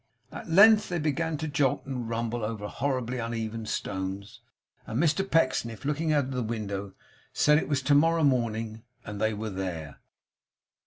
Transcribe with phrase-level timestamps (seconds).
[0.31, 4.39] At length they began to jolt and rumble over horribly uneven stones,
[4.87, 6.93] and Mr Pecksniff looking out of window
[7.33, 9.99] said it was to morrow morning, and they were there.